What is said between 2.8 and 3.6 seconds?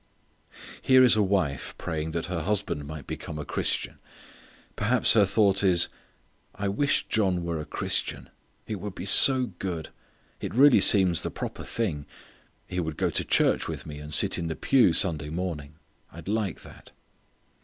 might become a